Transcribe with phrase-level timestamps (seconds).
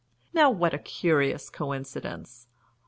[0.33, 2.47] Now what a curious coincidence!